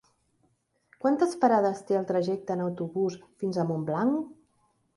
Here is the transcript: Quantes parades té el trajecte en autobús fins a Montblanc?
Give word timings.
Quantes 1.03 1.35
parades 1.43 1.83
té 1.91 1.99
el 1.99 2.09
trajecte 2.13 2.55
en 2.57 2.65
autobús 2.65 3.21
fins 3.43 3.61
a 3.65 3.69
Montblanc? 3.75 4.35